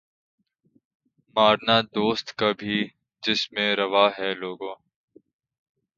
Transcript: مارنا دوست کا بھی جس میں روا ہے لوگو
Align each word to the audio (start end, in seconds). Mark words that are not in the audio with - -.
مارنا 1.35 1.77
دوست 1.95 2.27
کا 2.39 2.51
بھی 2.59 2.77
جس 3.23 3.41
میں 3.51 3.69
روا 3.75 4.05
ہے 4.19 4.33
لوگو 4.35 4.73